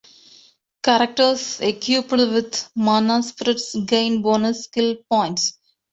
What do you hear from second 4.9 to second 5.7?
points.